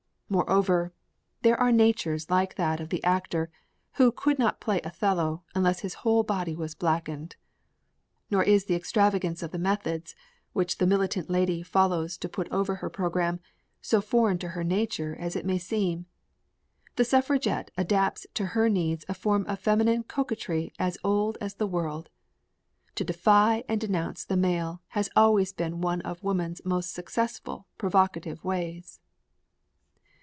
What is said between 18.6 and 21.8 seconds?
needs a form of feminine coquetry as old as the